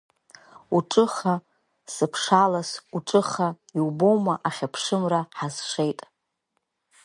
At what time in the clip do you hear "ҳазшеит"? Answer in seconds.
5.37-5.99